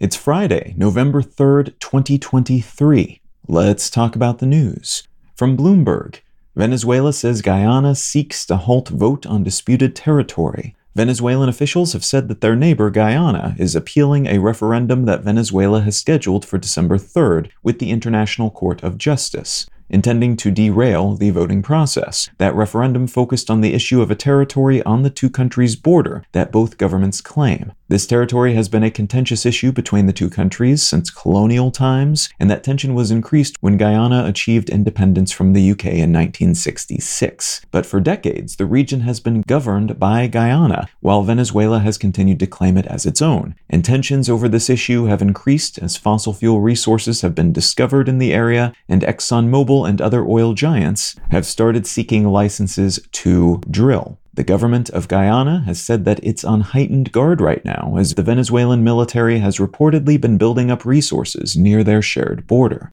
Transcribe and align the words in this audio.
It's 0.00 0.16
Friday, 0.16 0.72
November 0.78 1.20
3rd, 1.20 1.78
2023. 1.78 3.20
Let's 3.46 3.90
talk 3.90 4.16
about 4.16 4.38
the 4.38 4.46
news. 4.46 5.06
From 5.36 5.58
Bloomberg 5.58 6.20
Venezuela 6.56 7.12
says 7.12 7.42
Guyana 7.42 7.94
seeks 7.94 8.46
to 8.46 8.56
halt 8.56 8.88
vote 8.88 9.26
on 9.26 9.44
disputed 9.44 9.94
territory. 9.94 10.74
Venezuelan 10.96 11.50
officials 11.50 11.92
have 11.92 12.02
said 12.02 12.28
that 12.28 12.40
their 12.40 12.56
neighbor 12.56 12.88
Guyana 12.88 13.54
is 13.58 13.76
appealing 13.76 14.26
a 14.26 14.38
referendum 14.38 15.04
that 15.04 15.22
Venezuela 15.22 15.82
has 15.82 15.98
scheduled 15.98 16.46
for 16.46 16.56
December 16.56 16.96
3rd 16.96 17.50
with 17.62 17.78
the 17.78 17.90
International 17.90 18.50
Court 18.50 18.82
of 18.82 18.96
Justice 18.96 19.66
intending 19.90 20.36
to 20.36 20.50
derail 20.50 21.14
the 21.14 21.30
voting 21.30 21.62
process. 21.62 22.30
That 22.38 22.54
referendum 22.54 23.06
focused 23.06 23.50
on 23.50 23.60
the 23.60 23.74
issue 23.74 24.00
of 24.00 24.10
a 24.10 24.14
territory 24.14 24.82
on 24.84 25.02
the 25.02 25.10
two 25.10 25.28
countries' 25.28 25.76
border 25.76 26.24
that 26.32 26.52
both 26.52 26.78
governments 26.78 27.20
claim. 27.20 27.72
This 27.90 28.06
territory 28.06 28.54
has 28.54 28.68
been 28.68 28.84
a 28.84 28.90
contentious 28.92 29.44
issue 29.44 29.72
between 29.72 30.06
the 30.06 30.12
two 30.12 30.30
countries 30.30 30.80
since 30.80 31.10
colonial 31.10 31.72
times, 31.72 32.28
and 32.38 32.48
that 32.48 32.62
tension 32.62 32.94
was 32.94 33.10
increased 33.10 33.56
when 33.62 33.76
Guyana 33.76 34.26
achieved 34.26 34.70
independence 34.70 35.32
from 35.32 35.54
the 35.54 35.72
UK 35.72 35.86
in 35.86 36.12
1966. 36.12 37.62
But 37.72 37.84
for 37.84 37.98
decades, 37.98 38.54
the 38.54 38.64
region 38.64 39.00
has 39.00 39.18
been 39.18 39.40
governed 39.40 39.98
by 39.98 40.28
Guyana, 40.28 40.88
while 41.00 41.24
Venezuela 41.24 41.80
has 41.80 41.98
continued 41.98 42.38
to 42.38 42.46
claim 42.46 42.76
it 42.76 42.86
as 42.86 43.06
its 43.06 43.20
own. 43.20 43.56
And 43.68 43.84
tensions 43.84 44.30
over 44.30 44.48
this 44.48 44.70
issue 44.70 45.06
have 45.06 45.20
increased 45.20 45.76
as 45.78 45.96
fossil 45.96 46.32
fuel 46.32 46.60
resources 46.60 47.22
have 47.22 47.34
been 47.34 47.52
discovered 47.52 48.08
in 48.08 48.18
the 48.18 48.32
area, 48.32 48.72
and 48.88 49.02
ExxonMobil 49.02 49.88
and 49.88 50.00
other 50.00 50.24
oil 50.24 50.54
giants 50.54 51.16
have 51.32 51.44
started 51.44 51.88
seeking 51.88 52.28
licenses 52.28 53.00
to 53.10 53.60
drill. 53.68 54.19
The 54.32 54.44
government 54.44 54.90
of 54.90 55.08
Guyana 55.08 55.64
has 55.66 55.80
said 55.80 56.04
that 56.04 56.20
it's 56.22 56.44
on 56.44 56.60
heightened 56.60 57.10
guard 57.10 57.40
right 57.40 57.64
now, 57.64 57.96
as 57.98 58.14
the 58.14 58.22
Venezuelan 58.22 58.84
military 58.84 59.40
has 59.40 59.58
reportedly 59.58 60.20
been 60.20 60.38
building 60.38 60.70
up 60.70 60.84
resources 60.84 61.56
near 61.56 61.82
their 61.82 62.00
shared 62.00 62.46
border. 62.46 62.92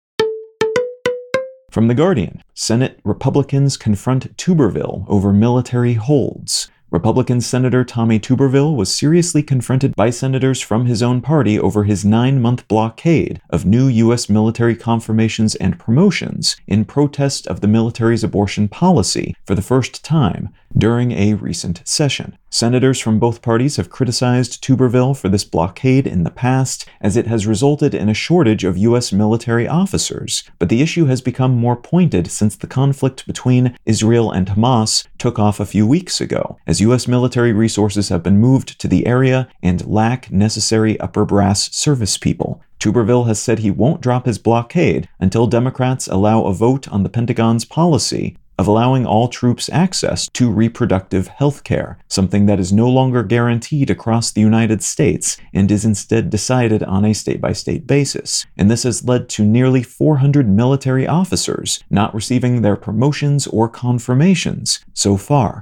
From 1.70 1.88
The 1.90 1.94
Guardian 1.94 2.42
Senate 2.56 3.00
Republicans 3.04 3.78
confront 3.78 4.36
Tuberville 4.36 5.06
over 5.08 5.32
military 5.32 5.94
holds. 5.94 6.72
Republican 6.90 7.42
Senator 7.42 7.84
Tommy 7.84 8.18
Tuberville 8.18 8.74
was 8.74 8.96
seriously 8.96 9.44
confronted 9.44 9.94
by 9.98 10.10
senators 10.10 10.62
from 10.62 10.86
his 10.86 11.04
own 11.04 11.20
party 11.20 11.60
over 11.60 11.84
his 11.84 12.06
nine 12.06 12.42
month 12.42 12.66
blockade 12.70 13.42
of 13.50 13.66
new 13.66 13.88
U.S. 13.88 14.30
military 14.30 14.74
confirmations 14.74 15.56
and 15.56 15.78
promotions 15.78 16.56
in 16.66 16.86
protest 16.86 17.46
of 17.48 17.60
the 17.60 17.68
military's 17.68 18.24
abortion 18.24 18.70
policy 18.70 19.36
for 19.46 19.54
the 19.54 19.62
first 19.62 20.06
time 20.06 20.48
during 20.78 21.12
a 21.12 21.34
recent 21.34 21.82
session. 21.84 22.38
Senators 22.50 23.00
from 23.00 23.20
both 23.20 23.42
parties 23.42 23.76
have 23.76 23.90
criticized 23.90 24.64
Tuberville 24.64 25.18
for 25.18 25.28
this 25.28 25.44
blockade 25.44 26.08
in 26.08 26.24
the 26.24 26.32
past, 26.32 26.88
as 27.02 27.18
it 27.18 27.28
has 27.28 27.46
resulted 27.46 27.94
in 27.94 28.08
a 28.08 28.14
shortage 28.14 28.64
of 28.64 28.78
U.S. 28.78 29.12
military 29.12 29.68
officers. 29.68 30.50
But 30.58 30.70
the 30.70 30.82
issue 30.82 31.06
has 31.06 31.20
become 31.20 31.58
more 31.58 31.76
pointed 31.76 32.32
since 32.32 32.56
the 32.56 32.66
conflict 32.66 33.28
between 33.28 33.76
Israel 33.86 34.32
and 34.32 34.48
Hamas 34.48 35.06
took 35.18 35.38
off 35.38 35.60
a 35.60 35.66
few 35.66 35.86
weeks 35.86 36.22
ago, 36.22 36.58
as 36.66 36.80
U.S. 36.80 37.06
military 37.06 37.52
resources 37.52 38.08
have 38.10 38.24
been 38.24 38.40
moved 38.40 38.80
to 38.80 38.88
the 38.88 39.06
area 39.06 39.50
and 39.62 39.86
lack 39.86 40.32
necessary 40.32 40.98
upper 41.02 41.26
brass 41.26 41.76
service 41.76 42.18
people. 42.18 42.62
Tuberville 42.80 43.28
has 43.28 43.42
said 43.42 43.60
he 43.60 43.72
won't 43.72 44.02
drop 44.02 44.26
his 44.26 44.38
blockade 44.38 45.10
until 45.20 45.48
Democrats 45.48 46.08
allow 46.08 46.46
a 46.46 46.54
vote 46.54 46.88
on 46.88 47.04
the 47.04 47.10
Pentagon's 47.10 47.66
policy 47.66 48.38
of 48.58 48.68
allowing 48.68 49.06
all 49.06 49.28
troops 49.28 49.70
access 49.70 50.28
to 50.34 50.52
reproductive 50.52 51.28
health 51.28 51.64
care, 51.64 51.98
something 52.08 52.46
that 52.46 52.60
is 52.60 52.74
no 52.74 52.90
longer 52.90 53.24
guaranteed 53.24 53.90
across 53.90 54.32
the 54.32 54.42
United 54.42 54.84
States 54.84 55.38
and 55.54 55.72
is 55.72 55.86
instead 55.86 56.30
decided 56.30 56.84
on 56.84 57.06
a 57.06 57.14
state 57.14 57.42
by 57.42 57.54
state 57.54 57.86
basis. 57.86 58.46
And 58.58 58.70
this 58.70 58.84
has 58.84 59.06
led 59.06 59.30
to 59.30 59.46
nearly 59.46 59.84
400 59.84 60.50
military 60.50 61.08
officers 61.08 61.84
not 61.90 62.14
receiving 62.14 62.62
their 62.62 62.76
promotions 62.76 63.48
or 63.48 63.70
confirmations 63.70 64.80
so 64.94 65.18
far. 65.18 65.62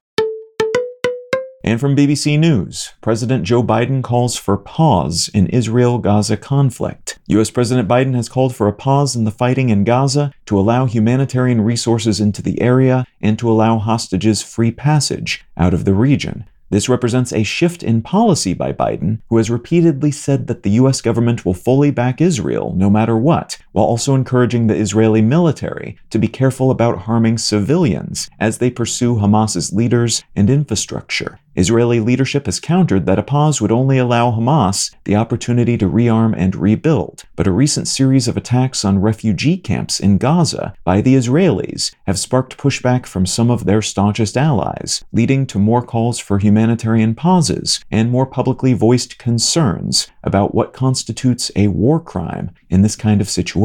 And 1.68 1.80
from 1.80 1.96
BBC 1.96 2.38
News, 2.38 2.94
President 3.02 3.44
Joe 3.44 3.64
Biden 3.64 4.04
calls 4.04 4.38
for 4.38 4.56
pause 4.56 5.32
in 5.34 5.48
Israel 5.48 5.98
Gaza 5.98 6.38
conflict. 6.38 7.18
US 7.26 7.50
President 7.50 7.88
Biden 7.88 8.14
has 8.14 8.30
called 8.30 8.56
for 8.56 8.68
a 8.68 8.72
pause 8.72 9.16
in 9.16 9.24
the 9.24 9.32
fighting 9.32 9.70
in 9.70 9.84
Gaza 9.84 10.32
to 10.46 10.60
allow 10.60 10.86
humanitarian 10.86 11.62
resources 11.62 12.20
into 12.20 12.44
the 12.44 12.62
area 12.62 13.04
and 13.20 13.40
to 13.40 13.50
allow 13.50 13.80
hostages 13.80 14.44
free 14.44 14.70
passage 14.70 15.44
out 15.58 15.74
of 15.74 15.86
the 15.86 15.96
region. 15.96 16.46
This 16.70 16.88
represents 16.88 17.34
a 17.34 17.42
shift 17.42 17.82
in 17.82 18.04
policy 18.04 18.54
by 18.54 18.72
Biden, 18.72 19.22
who 19.30 19.38
has 19.38 19.50
repeatedly 19.50 20.12
said 20.12 20.46
that 20.46 20.62
the 20.62 20.72
US 20.82 21.02
government 21.02 21.46
will 21.46 21.56
fully 21.56 21.90
back 21.90 22.22
Israel 22.22 22.74
no 22.76 22.92
matter 22.92 23.18
what, 23.18 23.58
while 23.76 23.86
also 23.86 24.16
encouraging 24.16 24.68
the 24.68 24.74
Israeli 24.74 25.22
military 25.22 25.98
to 26.10 26.18
be 26.18 26.30
careful 26.30 26.72
about 26.72 27.00
harming 27.00 27.38
civilians 27.38 28.30
as 28.40 28.60
they 28.60 28.72
pursue 28.72 29.18
Hamas's 29.18 29.74
leaders 29.74 30.24
and 30.34 30.50
infrastructure. 30.50 31.40
Israeli 31.58 32.02
leadership 32.02 32.46
has 32.48 32.60
countered 32.60 33.06
that 33.06 33.20
a 33.20 33.24
pause 33.24 33.62
would 33.62 33.72
only 33.72 33.98
allow 33.98 34.32
Hamas 34.32 34.94
the 35.06 35.16
opportunity 35.16 35.78
to 35.78 35.90
rearm 35.90 36.34
and 36.38 36.56
rebuild, 36.56 37.24
but 37.36 37.48
a 37.48 37.52
recent 37.52 37.88
series 37.88 38.28
of 38.28 38.36
attacks 38.36 38.84
on 38.84 39.00
refugee 39.00 39.58
camps 39.58 40.00
in 40.00 40.18
Gaza 40.18 40.74
by 40.84 41.02
the 41.02 41.16
Israelis 41.16 41.94
have 42.08 42.20
sparked 42.20 42.58
pushback 42.58 43.06
from 43.06 43.26
some 43.26 43.50
of 43.50 43.64
their 43.64 43.82
staunchest 43.82 44.36
allies, 44.36 45.04
leading 45.14 45.46
to 45.48 45.60
more 45.60 45.82
calls 45.82 46.20
for 46.20 46.40
humanitarian 46.40 47.16
pauses 47.16 47.84
and 47.90 48.12
more 48.12 48.26
publicly 48.26 48.74
voiced 48.74 49.18
concerns 49.18 50.08
about 50.24 50.54
what 50.54 50.74
constitutes 50.74 51.52
a 51.56 51.68
war 51.68 52.02
crime 52.02 52.52
in 52.70 52.82
this 52.82 52.96
kind 52.96 53.22
of 53.22 53.30
situation. 53.30 53.65